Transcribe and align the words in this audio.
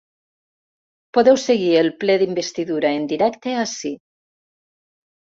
Podeu 1.17 1.35
seguir 1.41 1.75
el 1.81 1.89
ple 2.03 2.15
d’investidura 2.21 2.91
en 3.01 3.05
directe 3.11 3.53
ací. 3.65 3.93